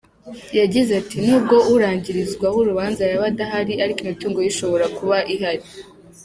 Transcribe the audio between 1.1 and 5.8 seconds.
“Nubwo urangirizwaho urubanza yaba adahari ariko imitungo ye ishobora kuba ihari.